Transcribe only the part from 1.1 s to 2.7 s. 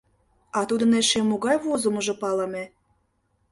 могай возымыжо палыме?